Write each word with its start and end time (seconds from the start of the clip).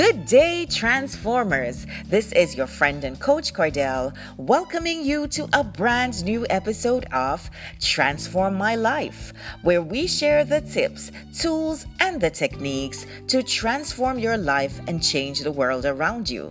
Good 0.00 0.24
day, 0.24 0.64
Transformers. 0.64 1.86
This 2.06 2.32
is 2.32 2.56
your 2.56 2.66
friend 2.66 3.04
and 3.04 3.20
coach 3.20 3.52
Cordell, 3.52 4.16
welcoming 4.38 5.04
you 5.04 5.26
to 5.26 5.46
a 5.52 5.62
brand 5.62 6.24
new 6.24 6.46
episode 6.48 7.04
of 7.12 7.50
Transform 7.80 8.54
My 8.54 8.76
Life, 8.76 9.34
where 9.60 9.82
we 9.82 10.06
share 10.06 10.46
the 10.46 10.62
tips, 10.62 11.12
tools, 11.38 11.84
and 12.00 12.18
the 12.18 12.30
techniques 12.30 13.04
to 13.26 13.42
transform 13.42 14.18
your 14.18 14.38
life 14.38 14.80
and 14.88 15.02
change 15.02 15.40
the 15.40 15.52
world 15.52 15.84
around 15.84 16.30
you. 16.30 16.50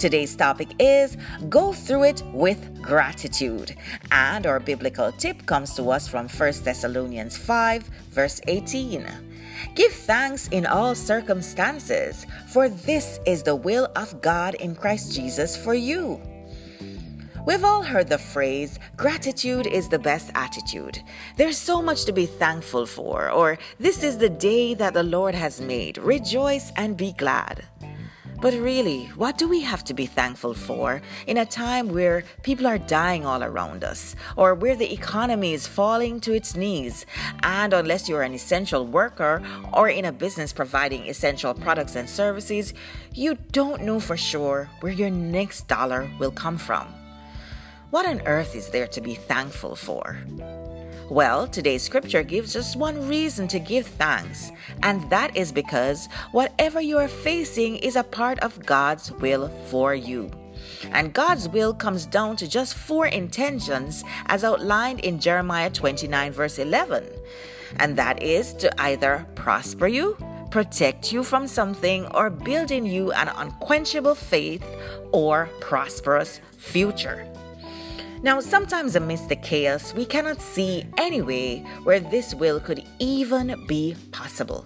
Today's 0.00 0.34
topic 0.34 0.74
is 0.80 1.16
Go 1.48 1.72
Through 1.72 2.02
It 2.02 2.22
with 2.32 2.82
Gratitude. 2.82 3.76
And 4.10 4.44
our 4.44 4.58
biblical 4.58 5.12
tip 5.12 5.46
comes 5.46 5.74
to 5.74 5.88
us 5.92 6.08
from 6.08 6.28
1 6.28 6.52
Thessalonians 6.64 7.36
5, 7.36 7.84
verse 8.10 8.40
18. 8.48 9.31
Give 9.74 9.92
thanks 9.92 10.48
in 10.48 10.66
all 10.66 10.94
circumstances, 10.94 12.26
for 12.48 12.68
this 12.68 13.18
is 13.26 13.42
the 13.42 13.56
will 13.56 13.88
of 13.96 14.20
God 14.20 14.54
in 14.56 14.74
Christ 14.74 15.14
Jesus 15.14 15.56
for 15.56 15.74
you. 15.74 16.20
We've 17.44 17.64
all 17.64 17.82
heard 17.82 18.08
the 18.08 18.18
phrase, 18.18 18.78
gratitude 18.96 19.66
is 19.66 19.88
the 19.88 19.98
best 19.98 20.30
attitude. 20.36 21.02
There's 21.36 21.58
so 21.58 21.82
much 21.82 22.04
to 22.04 22.12
be 22.12 22.26
thankful 22.26 22.86
for, 22.86 23.30
or 23.30 23.58
this 23.80 24.04
is 24.04 24.16
the 24.16 24.28
day 24.28 24.74
that 24.74 24.94
the 24.94 25.02
Lord 25.02 25.34
has 25.34 25.60
made. 25.60 25.98
Rejoice 25.98 26.70
and 26.76 26.96
be 26.96 27.12
glad. 27.12 27.64
But 28.42 28.54
really, 28.54 29.06
what 29.14 29.38
do 29.38 29.46
we 29.46 29.60
have 29.60 29.84
to 29.84 29.94
be 29.94 30.04
thankful 30.04 30.52
for 30.52 31.00
in 31.28 31.38
a 31.38 31.46
time 31.46 31.90
where 31.90 32.24
people 32.42 32.66
are 32.66 32.76
dying 32.76 33.24
all 33.24 33.44
around 33.44 33.84
us, 33.84 34.16
or 34.36 34.56
where 34.56 34.74
the 34.74 34.92
economy 34.92 35.54
is 35.54 35.68
falling 35.68 36.18
to 36.22 36.34
its 36.34 36.56
knees? 36.56 37.06
And 37.44 37.72
unless 37.72 38.08
you're 38.08 38.22
an 38.22 38.34
essential 38.34 38.84
worker 38.84 39.40
or 39.72 39.88
in 39.88 40.04
a 40.06 40.10
business 40.10 40.52
providing 40.52 41.06
essential 41.06 41.54
products 41.54 41.94
and 41.94 42.10
services, 42.10 42.74
you 43.14 43.38
don't 43.52 43.82
know 43.82 44.00
for 44.00 44.16
sure 44.16 44.68
where 44.80 44.92
your 44.92 45.10
next 45.10 45.68
dollar 45.68 46.10
will 46.18 46.32
come 46.32 46.58
from. 46.58 46.92
What 47.90 48.06
on 48.06 48.22
earth 48.26 48.56
is 48.56 48.70
there 48.70 48.88
to 48.88 49.00
be 49.00 49.14
thankful 49.14 49.76
for? 49.76 50.18
Well, 51.10 51.46
today's 51.46 51.82
scripture 51.82 52.22
gives 52.22 52.56
us 52.56 52.76
one 52.76 53.08
reason 53.08 53.48
to 53.48 53.58
give 53.58 53.86
thanks, 53.86 54.52
and 54.82 55.08
that 55.10 55.36
is 55.36 55.52
because 55.52 56.08
whatever 56.30 56.80
you 56.80 56.96
are 56.98 57.08
facing 57.08 57.76
is 57.76 57.96
a 57.96 58.04
part 58.04 58.38
of 58.38 58.64
God's 58.64 59.12
will 59.12 59.48
for 59.66 59.94
you. 59.94 60.30
And 60.92 61.12
God's 61.12 61.48
will 61.48 61.74
comes 61.74 62.06
down 62.06 62.36
to 62.36 62.48
just 62.48 62.74
four 62.74 63.06
intentions 63.06 64.04
as 64.26 64.44
outlined 64.44 65.00
in 65.00 65.18
Jeremiah 65.18 65.70
29, 65.70 66.32
verse 66.32 66.58
11. 66.58 67.04
And 67.76 67.96
that 67.96 68.22
is 68.22 68.54
to 68.54 68.80
either 68.80 69.26
prosper 69.34 69.88
you, 69.88 70.16
protect 70.50 71.12
you 71.12 71.24
from 71.24 71.46
something, 71.46 72.06
or 72.14 72.30
build 72.30 72.70
in 72.70 72.86
you 72.86 73.12
an 73.12 73.28
unquenchable 73.28 74.14
faith 74.14 74.64
or 75.10 75.48
prosperous 75.60 76.40
future. 76.56 77.26
Now, 78.22 78.38
sometimes 78.38 78.94
amidst 78.94 79.28
the 79.28 79.36
chaos, 79.36 79.92
we 79.94 80.04
cannot 80.04 80.40
see 80.40 80.84
any 80.96 81.20
way 81.20 81.66
where 81.82 81.98
this 81.98 82.34
will 82.34 82.60
could 82.60 82.84
even 83.00 83.66
be 83.66 83.96
possible. 84.12 84.64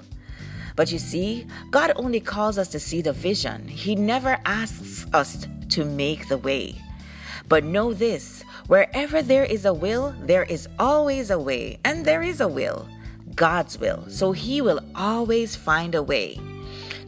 But 0.77 0.93
you 0.93 0.99
see, 0.99 1.47
God 1.71 1.93
only 1.97 2.21
calls 2.21 2.59
us 2.59 2.69
to 2.69 2.79
see 2.79 3.01
the 3.01 3.15
vision. 3.15 3.67
He 3.67 3.95
never 3.95 4.39
asks 4.45 5.07
us 5.15 5.47
to 5.71 5.87
make 5.87 6.29
the 6.29 6.37
way. 6.37 6.83
But 7.49 7.65
know 7.65 7.95
this 7.95 8.43
wherever 8.67 9.23
there 9.23 9.45
is 9.45 9.65
a 9.65 9.73
will, 9.73 10.15
there 10.21 10.45
is 10.45 10.69
always 10.79 11.31
a 11.31 11.39
way, 11.39 11.79
and 11.83 12.05
there 12.05 12.23
is 12.23 12.43
a 12.43 12.49
will 12.49 12.87
God's 13.35 13.79
will. 13.79 14.05
So 14.09 14.33
He 14.33 14.61
will 14.61 14.81
always 14.95 15.57
find 15.57 15.95
a 15.95 16.03
way. 16.03 16.39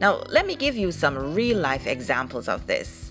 Now, 0.01 0.23
let 0.31 0.47
me 0.47 0.57
give 0.57 0.77
you 0.77 0.93
some 0.93 1.35
real 1.35 1.59
life 1.59 1.87
examples 1.87 2.49
of 2.49 2.67
this. 2.67 3.08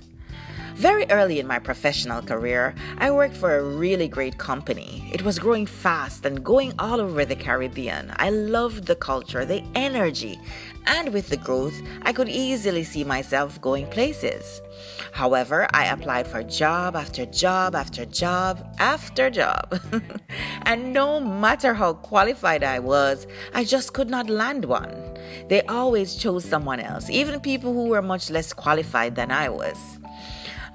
Very 0.77 1.09
early 1.09 1.39
in 1.39 1.47
my 1.47 1.57
professional 1.57 2.21
career, 2.21 2.75
I 2.99 3.09
worked 3.09 3.35
for 3.35 3.57
a 3.57 3.63
really 3.63 4.07
great 4.07 4.37
company. 4.37 5.09
It 5.11 5.23
was 5.23 5.39
growing 5.39 5.65
fast 5.65 6.23
and 6.23 6.43
going 6.43 6.71
all 6.77 7.01
over 7.01 7.25
the 7.25 7.35
Caribbean. 7.35 8.13
I 8.17 8.29
loved 8.29 8.85
the 8.85 8.95
culture, 8.95 9.43
the 9.43 9.63
energy, 9.73 10.39
and 10.85 11.11
with 11.13 11.29
the 11.29 11.37
growth, 11.37 11.73
I 12.03 12.13
could 12.13 12.29
easily 12.29 12.83
see 12.83 13.03
myself 13.03 13.59
going 13.59 13.87
places. 13.87 14.61
However, 15.13 15.67
I 15.73 15.87
applied 15.87 16.27
for 16.27 16.43
job 16.43 16.95
after 16.95 17.25
job 17.25 17.73
after 17.73 18.05
job 18.05 18.63
after 18.77 19.31
job. 19.31 19.81
and 20.67 20.93
no 20.93 21.19
matter 21.19 21.73
how 21.73 21.93
qualified 21.93 22.63
I 22.63 22.77
was, 22.77 23.25
I 23.55 23.63
just 23.63 23.93
could 23.93 24.11
not 24.11 24.29
land 24.29 24.65
one. 24.65 24.93
They 25.49 25.63
always 25.63 26.13
chose 26.13 26.45
someone 26.45 26.79
else, 26.79 27.09
even 27.09 27.39
people 27.39 27.73
who 27.73 27.87
were 27.87 28.03
much 28.03 28.29
less 28.29 28.53
qualified 28.53 29.15
than 29.15 29.31
I 29.31 29.49
was. 29.49 29.75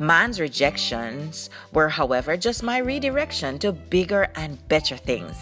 Man's 0.02 0.40
rejections 0.40 1.48
were, 1.72 1.88
however, 1.88 2.36
just 2.36 2.64
my 2.64 2.78
redirection 2.78 3.60
to 3.60 3.70
bigger 3.70 4.26
and 4.34 4.58
better 4.66 4.96
things. 4.96 5.36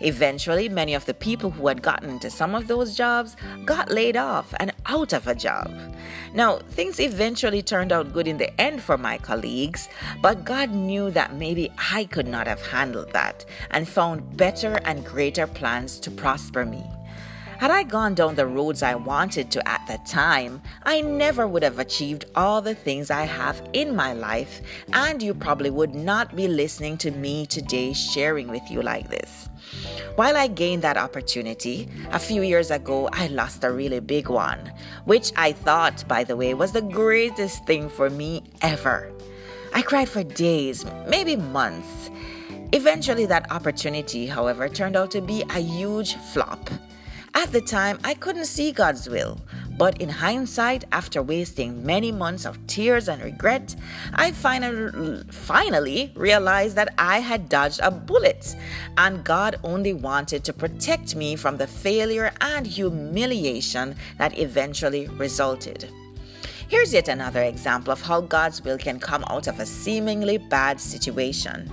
Eventually, 0.00 0.68
many 0.68 0.94
of 0.94 1.04
the 1.04 1.14
people 1.14 1.50
who 1.50 1.66
had 1.66 1.82
gotten 1.82 2.08
into 2.10 2.30
some 2.30 2.54
of 2.54 2.68
those 2.68 2.96
jobs 2.96 3.34
got 3.64 3.90
laid 3.90 4.16
off 4.16 4.54
and 4.60 4.72
out 4.86 5.12
of 5.12 5.26
a 5.26 5.34
job. 5.34 5.68
Now, 6.32 6.58
things 6.58 7.00
eventually 7.00 7.60
turned 7.60 7.90
out 7.90 8.12
good 8.12 8.28
in 8.28 8.38
the 8.38 8.60
end 8.60 8.80
for 8.82 8.96
my 8.96 9.18
colleagues, 9.18 9.88
but 10.22 10.44
God 10.44 10.70
knew 10.70 11.10
that 11.10 11.34
maybe 11.34 11.72
I 11.92 12.04
could 12.04 12.28
not 12.28 12.46
have 12.46 12.64
handled 12.64 13.12
that 13.14 13.44
and 13.72 13.88
found 13.88 14.36
better 14.36 14.78
and 14.84 15.04
greater 15.04 15.48
plans 15.48 15.98
to 16.00 16.12
prosper 16.12 16.64
me. 16.64 16.84
Had 17.58 17.72
I 17.72 17.82
gone 17.82 18.14
down 18.14 18.36
the 18.36 18.46
roads 18.46 18.84
I 18.84 18.94
wanted 18.94 19.50
to 19.50 19.68
at 19.68 19.84
that 19.88 20.06
time, 20.06 20.62
I 20.84 21.00
never 21.00 21.48
would 21.48 21.64
have 21.64 21.80
achieved 21.80 22.26
all 22.36 22.62
the 22.62 22.76
things 22.76 23.10
I 23.10 23.24
have 23.24 23.68
in 23.72 23.96
my 23.96 24.12
life, 24.12 24.60
and 24.92 25.20
you 25.20 25.34
probably 25.34 25.68
would 25.68 25.92
not 25.92 26.36
be 26.36 26.46
listening 26.46 26.96
to 26.98 27.10
me 27.10 27.46
today 27.46 27.92
sharing 27.94 28.46
with 28.46 28.62
you 28.70 28.80
like 28.80 29.10
this. 29.10 29.48
While 30.14 30.36
I 30.36 30.46
gained 30.46 30.82
that 30.82 30.96
opportunity, 30.96 31.88
a 32.12 32.20
few 32.20 32.42
years 32.42 32.70
ago 32.70 33.08
I 33.12 33.26
lost 33.26 33.64
a 33.64 33.72
really 33.72 33.98
big 33.98 34.28
one, 34.28 34.72
which 35.04 35.32
I 35.34 35.50
thought, 35.50 36.06
by 36.06 36.22
the 36.22 36.36
way, 36.36 36.54
was 36.54 36.70
the 36.70 36.82
greatest 36.82 37.66
thing 37.66 37.88
for 37.88 38.08
me 38.08 38.44
ever. 38.62 39.10
I 39.74 39.82
cried 39.82 40.08
for 40.08 40.22
days, 40.22 40.86
maybe 41.08 41.34
months. 41.34 42.08
Eventually, 42.72 43.26
that 43.26 43.50
opportunity, 43.50 44.26
however, 44.26 44.68
turned 44.68 44.94
out 44.94 45.10
to 45.10 45.20
be 45.20 45.42
a 45.50 45.58
huge 45.58 46.14
flop. 46.32 46.70
At 47.38 47.52
the 47.52 47.60
time, 47.60 48.00
I 48.02 48.14
couldn't 48.14 48.46
see 48.46 48.72
God's 48.72 49.08
will, 49.08 49.38
but 49.78 50.02
in 50.02 50.08
hindsight, 50.08 50.82
after 50.90 51.22
wasting 51.22 51.86
many 51.86 52.10
months 52.10 52.44
of 52.44 52.58
tears 52.66 53.08
and 53.08 53.22
regret, 53.22 53.76
I 54.12 54.32
finally, 54.32 56.12
realized 56.16 56.74
that 56.74 56.92
I 56.98 57.20
had 57.20 57.48
dodged 57.48 57.78
a 57.80 57.92
bullet, 57.92 58.56
and 58.96 59.22
God 59.22 59.54
only 59.62 59.92
wanted 59.92 60.42
to 60.44 60.52
protect 60.52 61.14
me 61.14 61.36
from 61.36 61.56
the 61.56 61.68
failure 61.68 62.32
and 62.40 62.66
humiliation 62.66 63.94
that 64.18 64.36
eventually 64.36 65.06
resulted. 65.06 65.88
Here's 66.66 66.92
yet 66.92 67.06
another 67.06 67.44
example 67.44 67.92
of 67.92 68.02
how 68.02 68.22
God's 68.22 68.64
will 68.64 68.78
can 68.78 68.98
come 68.98 69.22
out 69.28 69.46
of 69.46 69.60
a 69.60 69.64
seemingly 69.64 70.38
bad 70.38 70.80
situation. 70.80 71.70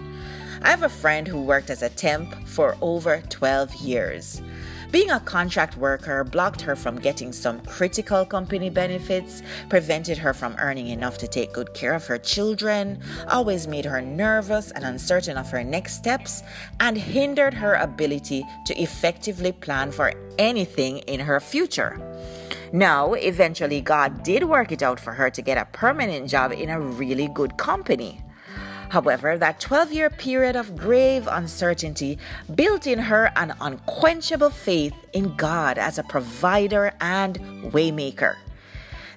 I 0.61 0.69
have 0.69 0.83
a 0.83 0.89
friend 0.89 1.27
who 1.27 1.41
worked 1.41 1.71
as 1.71 1.81
a 1.81 1.89
temp 1.89 2.47
for 2.47 2.77
over 2.81 3.23
12 3.29 3.73
years. 3.77 4.43
Being 4.91 5.11
a 5.11 5.19
contract 5.19 5.77
worker 5.77 6.23
blocked 6.23 6.61
her 6.61 6.75
from 6.75 6.99
getting 6.99 7.33
some 7.33 7.59
critical 7.61 8.25
company 8.25 8.69
benefits, 8.69 9.41
prevented 9.69 10.17
her 10.17 10.33
from 10.33 10.55
earning 10.59 10.87
enough 10.87 11.17
to 11.19 11.27
take 11.27 11.53
good 11.53 11.73
care 11.73 11.93
of 11.93 12.05
her 12.07 12.17
children, 12.17 12.99
always 13.29 13.67
made 13.67 13.85
her 13.85 14.01
nervous 14.01 14.71
and 14.71 14.83
uncertain 14.83 15.37
of 15.37 15.49
her 15.51 15.63
next 15.63 15.95
steps, 15.95 16.43
and 16.79 16.97
hindered 16.97 17.53
her 17.53 17.75
ability 17.75 18.45
to 18.65 18.81
effectively 18.81 19.51
plan 19.51 19.91
for 19.91 20.13
anything 20.37 20.99
in 20.99 21.19
her 21.19 21.39
future. 21.39 21.99
Now, 22.71 23.13
eventually, 23.13 23.81
God 23.81 24.23
did 24.23 24.43
work 24.43 24.71
it 24.71 24.83
out 24.83 24.99
for 24.99 25.13
her 25.13 25.29
to 25.29 25.41
get 25.41 25.57
a 25.57 25.65
permanent 25.65 26.29
job 26.29 26.51
in 26.51 26.69
a 26.69 26.79
really 26.79 27.27
good 27.27 27.57
company. 27.57 28.21
However, 28.89 29.37
that 29.37 29.59
12 29.59 29.91
year 29.91 30.09
period 30.09 30.55
of 30.55 30.75
grave 30.77 31.27
uncertainty 31.29 32.17
built 32.53 32.87
in 32.87 32.99
her 32.99 33.31
an 33.35 33.53
unquenchable 33.59 34.49
faith 34.49 34.93
in 35.13 35.35
God 35.35 35.77
as 35.77 35.97
a 35.97 36.03
provider 36.03 36.93
and 37.01 37.37
waymaker. 37.71 38.35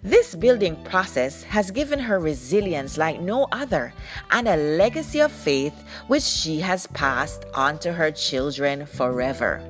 This 0.03 0.35
building 0.35 0.76
process 0.85 1.43
has 1.44 1.73
given 1.73 1.99
her 1.99 2.20
resilience 2.20 2.97
like 2.97 3.20
no 3.20 3.49
other 3.50 3.93
and 4.31 4.47
a 4.47 4.56
legacy 4.56 5.20
of 5.20 5.32
faith 5.32 5.75
which 6.06 6.23
she 6.23 6.61
has 6.61 6.87
passed 6.88 7.44
on 7.53 7.79
to 7.81 7.93
her 7.93 8.12
children 8.12 8.87
forever. 8.87 9.61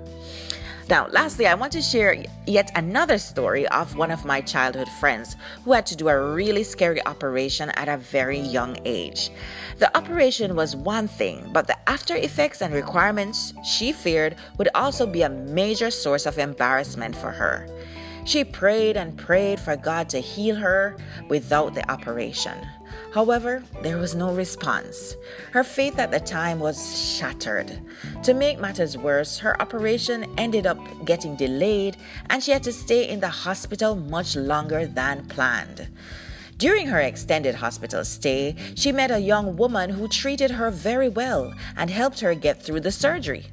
Now, 0.89 1.07
lastly, 1.09 1.47
I 1.47 1.55
want 1.55 1.73
to 1.73 1.83
share 1.83 2.25
yet 2.47 2.71
another 2.75 3.19
story 3.19 3.69
of 3.69 3.97
one 3.97 4.11
of 4.11 4.25
my 4.25 4.41
childhood 4.41 4.89
friends 4.99 5.37
who 5.63 5.73
had 5.73 5.85
to 5.87 5.97
do 5.97 6.09
a 6.09 6.33
really 6.33 6.65
scary 6.65 7.05
operation 7.05 7.69
at 7.71 7.91
a 7.91 7.99
very 7.99 8.39
young 8.39 8.79
age. 8.87 9.31
The 9.79 9.95
operation 9.95 10.57
was 10.57 10.75
one 10.75 11.07
thing, 11.07 11.51
but 11.53 11.67
the 11.67 11.77
after 11.87 12.17
effects 12.17 12.63
and 12.63 12.73
requirements 12.73 13.53
she 13.63 13.93
feared 13.93 14.37
would 14.57 14.71
also 14.75 15.07
be 15.07 15.21
a 15.21 15.29
major 15.29 15.91
source 15.91 16.25
of 16.25 16.39
embarrassment 16.39 17.15
for 17.15 17.33
her. 17.33 17.69
She 18.25 18.43
prayed 18.43 18.97
and 18.97 19.17
prayed 19.17 19.61
for 19.61 19.77
God 19.77 20.09
to 20.11 20.21
heal 20.21 20.57
her 20.57 20.97
without 21.29 21.75
the 21.75 21.91
operation. 21.91 22.67
However, 23.13 23.63
there 23.83 23.99
was 23.99 24.15
no 24.15 24.33
response. 24.33 25.17
Her 25.53 25.65
faith 25.65 25.99
at 25.99 26.11
the 26.11 26.21
time 26.21 26.59
was 26.59 27.17
shattered. 27.17 27.81
To 28.25 28.35
make 28.35 28.61
matters 28.61 28.97
worse, 28.97 29.39
her 29.39 29.61
operation 29.61 30.27
ended 30.37 30.67
up 30.67 30.79
getting 31.05 31.37
delayed 31.37 31.97
and 32.31 32.43
she 32.43 32.51
had 32.51 32.63
to 32.65 32.73
stay 32.73 33.09
in 33.09 33.21
the 33.21 33.29
hospital 33.29 33.95
much 33.95 34.37
longer 34.37 34.87
than 34.87 35.27
planned. 35.27 35.89
During 36.59 36.89
her 36.89 36.99
extended 36.99 37.55
hospital 37.55 38.05
stay, 38.05 38.57
she 38.75 38.91
met 38.91 39.13
a 39.13 39.21
young 39.21 39.57
woman 39.57 39.91
who 39.91 40.09
treated 40.09 40.51
her 40.51 40.73
very 40.73 41.09
well 41.09 41.55
and 41.77 41.89
helped 41.89 42.19
her 42.19 42.35
get 42.35 42.61
through 42.61 42.81
the 42.81 42.91
surgery. 42.91 43.47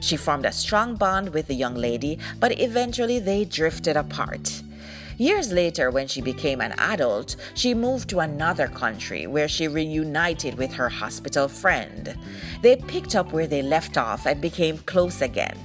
She 0.00 0.16
formed 0.16 0.46
a 0.46 0.52
strong 0.52 0.94
bond 0.94 1.30
with 1.30 1.48
the 1.48 1.54
young 1.54 1.74
lady, 1.74 2.20
but 2.38 2.60
eventually 2.60 3.18
they 3.18 3.44
drifted 3.44 3.96
apart. 3.96 4.61
Years 5.22 5.52
later, 5.52 5.88
when 5.88 6.08
she 6.08 6.20
became 6.20 6.60
an 6.60 6.74
adult, 6.78 7.36
she 7.54 7.74
moved 7.74 8.08
to 8.08 8.18
another 8.18 8.66
country 8.66 9.28
where 9.28 9.46
she 9.46 9.68
reunited 9.68 10.58
with 10.58 10.72
her 10.72 10.88
hospital 10.88 11.46
friend. 11.46 12.16
They 12.60 12.74
picked 12.74 13.14
up 13.14 13.32
where 13.32 13.46
they 13.46 13.62
left 13.62 13.96
off 13.96 14.26
and 14.26 14.40
became 14.40 14.78
close 14.78 15.22
again. 15.22 15.56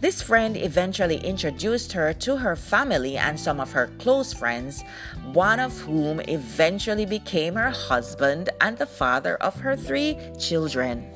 This 0.00 0.22
friend 0.22 0.56
eventually 0.56 1.18
introduced 1.18 1.92
her 1.92 2.14
to 2.14 2.38
her 2.38 2.56
family 2.56 3.18
and 3.18 3.38
some 3.38 3.60
of 3.60 3.72
her 3.72 3.90
close 3.98 4.32
friends, 4.32 4.82
one 5.34 5.60
of 5.60 5.78
whom 5.80 6.20
eventually 6.20 7.04
became 7.04 7.56
her 7.56 7.72
husband 7.72 8.48
and 8.62 8.78
the 8.78 8.86
father 8.86 9.36
of 9.36 9.60
her 9.60 9.76
three 9.76 10.16
children. 10.38 11.10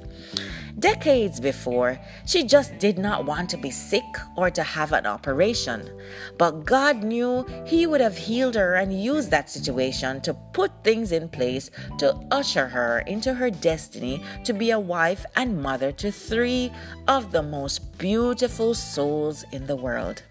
Decades 0.79 1.41
before, 1.41 1.99
she 2.25 2.45
just 2.45 2.79
did 2.79 2.99
not 2.99 3.25
want 3.25 3.51
to 3.51 3.57
be 3.57 3.71
sick 3.71 4.05
or 4.37 4.49
to 4.51 4.63
have 4.63 4.93
an 4.93 5.07
operation. 5.07 5.91
But 6.39 6.65
God 6.65 7.03
knew 7.03 7.45
He 7.67 7.87
would 7.87 8.01
have 8.01 8.17
healed 8.17 8.55
her 8.55 8.75
and 8.77 9.03
used 9.03 9.31
that 9.31 9.51
situation 9.51 10.21
to 10.21 10.35
put 10.53 10.71
things 10.85 11.11
in 11.11 11.29
place 11.31 11.71
to 11.99 12.15
usher 12.31 12.69
her 12.69 13.01
into 13.01 13.35
her 13.35 13.51
destiny 13.51 14.23
to 14.45 14.53
be 14.53 14.71
a 14.71 14.79
wife 14.79 15.27
and 15.35 15.61
mother 15.61 15.91
to 15.93 16.13
three 16.13 16.71
of 17.09 17.33
the 17.33 17.43
most 17.43 17.99
beautiful 17.99 18.75
souls 18.75 19.45
in 19.51 19.67
the 19.67 19.77
world. 19.77 20.23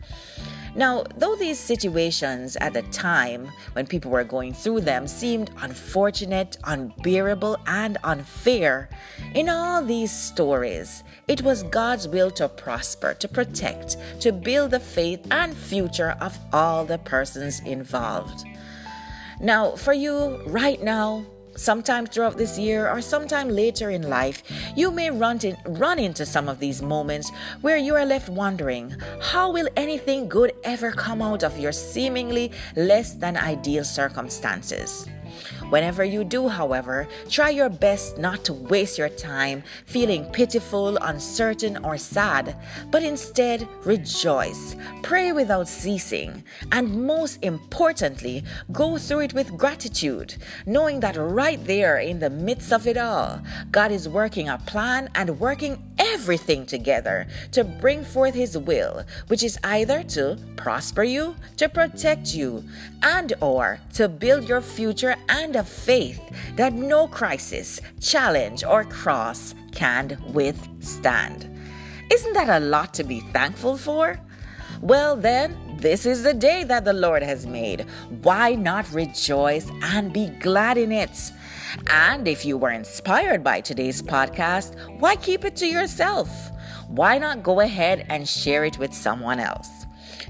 Now, 0.78 1.06
though 1.18 1.36
these 1.36 1.58
situations 1.58 2.56
at 2.62 2.74
the 2.74 2.84
time 2.84 3.52
when 3.74 3.88
people 3.88 4.12
were 4.12 4.24
going 4.24 4.54
through 4.54 4.82
them 4.82 5.08
seemed 5.08 5.50
unfortunate, 5.62 6.58
unbearable, 6.66 7.58
and 7.66 7.98
unfair, 8.04 8.88
in 9.34 9.50
all 9.50 9.84
these 9.84 10.12
stories, 10.12 11.04
it 11.28 11.42
was 11.42 11.64
God's 11.64 12.08
will 12.08 12.30
to 12.32 12.48
prosper, 12.48 13.16
to 13.16 13.28
protect, 13.28 13.98
to 14.20 14.32
build 14.32 14.70
the 14.70 14.80
faith 14.80 15.26
and 15.32 15.58
future 15.58 16.16
of 16.22 16.38
all 16.54 16.86
the 16.86 17.00
persons 17.00 17.60
involved. 17.62 18.46
Now, 19.42 19.72
for 19.72 19.94
you 19.94 20.44
right 20.46 20.82
now, 20.84 21.26
sometime 21.58 22.06
throughout 22.06 22.38
this 22.38 22.58
year 22.58 22.90
or 22.90 23.02
sometime 23.02 23.50
later 23.50 23.90
in 23.90 24.10
life, 24.10 24.44
you 24.76 24.92
may 24.92 25.10
run, 25.10 25.40
run 25.66 26.00
into 26.00 26.26
some 26.26 26.48
of 26.48 26.60
these 26.60 26.82
moments 26.82 27.32
where 27.62 27.78
you 27.78 27.96
are 27.96 28.06
left 28.06 28.30
wondering 28.30 28.96
how 29.22 29.52
will 29.52 29.68
anything 29.76 30.30
good 30.30 30.54
ever 30.64 30.92
come 30.92 31.22
out 31.22 31.44
of 31.44 31.58
your 31.60 31.72
seemingly 31.72 32.52
less 32.76 33.14
than 33.14 33.36
ideal 33.36 33.84
circumstances? 33.84 35.08
Whenever 35.70 36.04
you 36.06 36.24
do, 36.24 36.48
however, 36.48 37.08
try 37.30 37.50
your 37.50 37.70
best 37.70 38.18
not 38.18 38.46
to 38.46 38.54
waste 38.54 38.98
your 38.98 39.10
time 39.10 39.64
feeling 39.86 40.26
pitiful, 40.32 40.98
uncertain, 40.98 41.78
or 41.84 41.98
sad, 41.98 42.56
but 42.90 43.04
instead 43.04 43.68
rejoice, 43.84 44.78
pray 45.04 45.34
without 45.34 45.68
ceasing, 45.68 46.44
and 46.72 47.06
most 47.06 47.44
importantly, 47.44 48.44
go 48.72 48.98
through 48.98 49.20
it 49.20 49.34
with 49.34 49.58
gratitude, 49.58 50.36
knowing 50.66 51.02
that 51.02 51.18
right 51.18 51.64
there 51.66 51.98
in 51.98 52.20
the 52.20 52.30
midst 52.30 52.72
of 52.72 52.88
it 52.88 52.98
all, 52.98 53.42
God 53.70 53.92
is 53.92 54.08
working 54.08 54.48
a 54.48 54.58
plan 54.60 55.10
and 55.16 55.40
working 55.40 55.84
everything 56.00 56.66
together 56.66 57.28
to 57.52 57.64
bring 57.64 58.04
forth 58.04 58.34
His 58.34 58.58
will, 58.58 59.04
which 59.28 59.44
is 59.44 59.58
either 59.64 60.04
to 60.04 60.38
prosper 60.56 61.04
you, 61.04 61.36
to 61.58 61.70
protect 61.70 62.34
you, 62.34 62.64
and 63.02 63.34
or 63.42 63.80
to 63.94 64.10
build 64.10 64.48
your 64.48 64.62
future 64.62 65.16
and 65.30 65.56
a 65.56 65.64
faith 65.64 66.22
that 66.56 66.74
no 66.74 67.08
crisis, 67.08 67.80
challenge, 68.00 68.64
or 68.64 68.84
cross 68.84 69.54
can 69.72 70.18
withstand. 70.34 71.50
Isn't 72.12 72.34
that 72.34 72.50
a 72.50 72.66
lot 72.66 72.94
to 72.96 73.04
be 73.04 73.20
thankful 73.20 73.78
for? 73.78 74.20
Well, 74.82 75.16
then, 75.16 75.78
this 75.80 76.06
is 76.06 76.24
the 76.24 76.34
day 76.34 76.64
that 76.64 76.86
the 76.86 76.94
Lord 76.94 77.24
has 77.24 77.46
made. 77.46 77.86
Why 78.22 78.56
not 78.56 78.92
rejoice 78.92 79.70
and 79.82 80.14
be 80.14 80.28
glad 80.40 80.78
in 80.78 80.92
it? 80.92 81.32
And 81.88 82.28
if 82.28 82.46
you 82.46 82.58
were 82.58 82.72
inspired 82.72 83.44
by 83.44 83.62
today's 83.62 84.02
podcast, 84.02 84.76
why 85.00 85.16
keep 85.16 85.46
it 85.46 85.56
to 85.58 85.68
yourself? 85.68 86.30
Why 86.88 87.18
not 87.18 87.44
go 87.44 87.60
ahead 87.60 88.06
and 88.10 88.28
share 88.28 88.66
it 88.66 88.78
with 88.78 88.94
someone 88.94 89.40
else? 89.40 89.70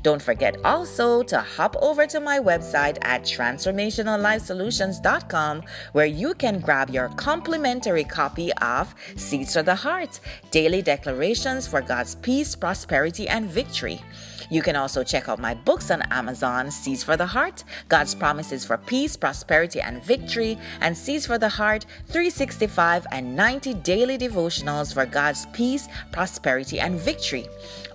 Don't 0.03 0.21
forget 0.21 0.57
also 0.63 1.23
to 1.23 1.39
hop 1.39 1.75
over 1.81 2.05
to 2.07 2.19
my 2.19 2.39
website 2.39 2.97
at 3.01 3.23
transformationallifesolutions.com 3.23 5.63
where 5.91 6.05
you 6.05 6.33
can 6.35 6.59
grab 6.59 6.89
your 6.89 7.09
complimentary 7.09 8.03
copy 8.03 8.51
of 8.53 8.95
Seeds 9.15 9.53
for 9.53 9.63
the 9.63 9.75
Heart 9.75 10.19
Daily 10.51 10.81
Declarations 10.81 11.67
for 11.67 11.81
God's 11.81 12.15
Peace, 12.15 12.55
Prosperity, 12.55 13.27
and 13.27 13.49
Victory. 13.49 14.01
You 14.49 14.61
can 14.61 14.75
also 14.75 15.03
check 15.03 15.27
out 15.27 15.39
my 15.39 15.53
books 15.53 15.91
on 15.91 16.01
Amazon 16.03 16.71
Seeds 16.71 17.03
for 17.03 17.17
the 17.17 17.25
Heart, 17.25 17.63
God's 17.89 18.15
Promises 18.15 18.65
for 18.65 18.77
Peace, 18.77 19.17
Prosperity, 19.17 19.81
and 19.81 20.03
Victory, 20.03 20.57
and 20.81 20.97
Seeds 20.97 21.25
for 21.25 21.37
the 21.37 21.49
Heart 21.49 21.85
365 22.07 23.05
and 23.11 23.35
90 23.35 23.73
daily 23.75 24.17
devotionals 24.17 24.93
for 24.93 25.05
God's 25.05 25.45
peace, 25.47 25.87
prosperity, 26.11 26.79
and 26.79 26.99
victory. 26.99 27.47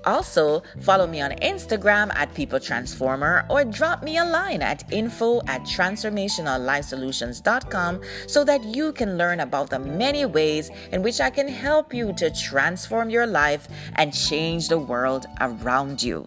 Also, 0.04 0.62
follow 0.81 1.06
me 1.06 1.20
on 1.20 1.31
Instagram 1.43 2.12
at 2.14 2.34
People 2.34 2.58
Transformer 2.58 3.46
or 3.49 3.64
drop 3.64 4.02
me 4.02 4.19
a 4.19 4.25
line 4.25 4.60
at 4.60 4.82
info 4.93 5.40
at 5.46 5.60
transformationallifesolutions.com 5.62 8.00
so 8.26 8.43
that 8.44 8.64
you 8.64 8.93
can 8.93 9.16
learn 9.16 9.38
about 9.40 9.70
the 9.70 9.78
many 9.78 10.26
ways 10.26 10.70
in 10.90 11.02
which 11.02 11.20
I 11.20 11.31
can 11.31 11.46
help 11.46 11.94
you 11.94 12.12
to 12.14 12.31
transform 12.31 13.10
your 13.10 13.28
life 13.28 13.69
and 13.94 14.12
change 14.12 14.66
the 14.69 14.78
world 14.78 15.26
around 15.40 16.02
you. 16.02 16.26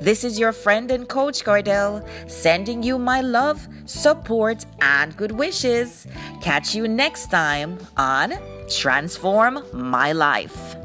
This 0.00 0.24
is 0.24 0.38
your 0.38 0.52
friend 0.52 0.90
and 0.90 1.08
coach 1.08 1.44
Cordell 1.44 2.06
sending 2.28 2.82
you 2.82 2.98
my 2.98 3.20
love, 3.20 3.66
support, 3.86 4.64
and 4.80 5.16
good 5.16 5.32
wishes. 5.32 6.06
Catch 6.40 6.74
you 6.74 6.88
next 6.88 7.30
time 7.30 7.78
on 7.96 8.34
Transform 8.68 9.62
My 9.72 10.12
Life. 10.12 10.81